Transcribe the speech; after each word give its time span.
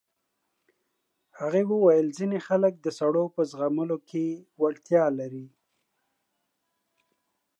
هغې 1.39 1.63
وویل 1.71 2.07
ځینې 2.17 2.39
خلک 2.47 2.73
د 2.81 2.87
سړو 2.99 3.25
په 3.35 3.41
زغملو 3.51 3.97
کې 4.09 4.25
وړتیا 4.61 5.05
لري. 5.19 5.47